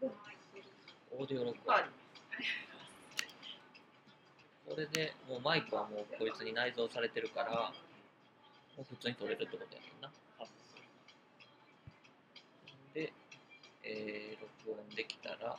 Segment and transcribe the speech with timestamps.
[0.00, 1.74] オーディオ録音
[4.68, 7.72] これでもうマイクはもうこいつに内蔵されてるから
[8.76, 10.12] もう普通に撮れるってことやもんな。
[12.94, 13.12] で、
[13.82, 15.56] えー、録音できたら